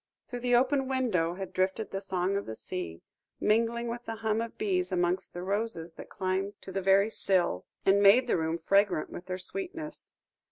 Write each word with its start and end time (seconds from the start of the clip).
Through 0.27 0.39
the 0.39 0.55
open 0.55 0.87
window 0.87 1.35
had 1.35 1.53
drifted 1.53 1.91
the 1.91 2.01
song 2.01 2.35
of 2.35 2.47
the 2.47 2.55
sea, 2.55 3.03
mingling 3.39 3.87
with 3.87 4.05
the 4.05 4.15
hum 4.15 4.41
of 4.41 4.57
bees 4.57 4.91
amongst 4.91 5.35
the 5.35 5.43
roses 5.43 5.93
that 5.93 6.09
climbed 6.09 6.59
to 6.63 6.71
the 6.71 6.81
very 6.81 7.11
sill, 7.11 7.67
and 7.85 8.01
made 8.01 8.25
the 8.25 8.35
room 8.37 8.57
fragrant 8.57 9.11
with 9.11 9.27
their 9.27 9.37
sweetness. 9.37 10.11